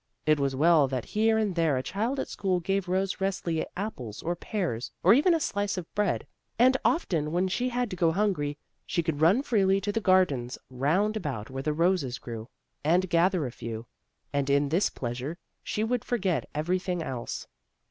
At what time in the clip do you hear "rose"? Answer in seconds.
2.87-3.17